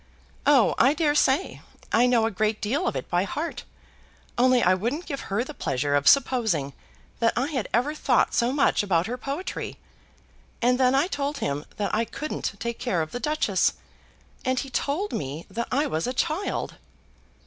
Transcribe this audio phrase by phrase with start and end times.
[0.47, 1.61] "Oh, I dare say!
[1.91, 3.65] I know a great deal of it by heart,
[4.35, 6.73] only I wouldn't give her the pleasure of supposing
[7.19, 9.77] that I had ever thought so much about her poetry.
[10.59, 13.73] And then I told him that I couldn't take care of the Duchess,
[14.43, 16.77] and he told me that I was a child."